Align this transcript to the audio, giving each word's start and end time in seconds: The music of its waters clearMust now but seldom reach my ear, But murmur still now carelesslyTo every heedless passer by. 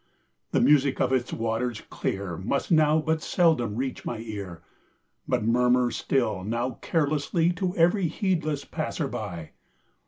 The 0.49 0.59
music 0.61 0.99
of 0.99 1.13
its 1.13 1.31
waters 1.31 1.83
clearMust 1.91 2.71
now 2.71 2.99
but 2.99 3.21
seldom 3.21 3.75
reach 3.75 4.03
my 4.03 4.17
ear, 4.17 4.63
But 5.27 5.43
murmur 5.45 5.91
still 5.91 6.43
now 6.43 6.79
carelesslyTo 6.81 7.75
every 7.75 8.07
heedless 8.07 8.65
passer 8.65 9.07
by. 9.07 9.51